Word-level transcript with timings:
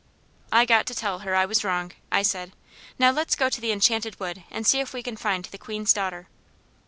"I 0.51 0.65
got 0.65 0.87
to 0.87 0.95
tell 0.95 1.19
her 1.19 1.35
I 1.35 1.45
was 1.45 1.63
wrong," 1.63 1.91
I 2.11 2.23
said. 2.23 2.53
"Now 2.97 3.11
let's 3.11 3.35
go 3.35 3.49
to 3.51 3.61
the 3.61 3.71
Enchanted 3.71 4.19
Wood 4.19 4.43
and 4.49 4.65
see 4.65 4.79
if 4.79 4.93
we 4.93 5.03
can 5.03 5.15
find 5.15 5.45
the 5.45 5.59
Queen's 5.59 5.93
daughter." 5.93 6.27